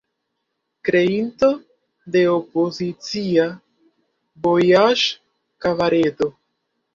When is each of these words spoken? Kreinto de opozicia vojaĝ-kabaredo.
Kreinto 0.87 1.49
de 2.15 2.23
opozicia 2.37 3.45
vojaĝ-kabaredo. 4.49 6.33